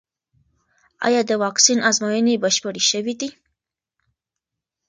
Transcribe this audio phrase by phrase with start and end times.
[1.07, 3.29] ایا د واکسین ازموینې بشپړې شوې دي؟